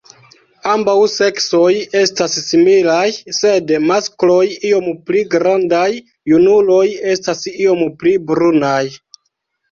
[0.75, 1.65] Ambaŭ seksoj
[1.97, 3.03] estas similaj
[3.39, 4.39] sed maskloj
[4.69, 5.83] iom pli grandaj;
[6.31, 8.83] junuloj estas iom pli brunaj.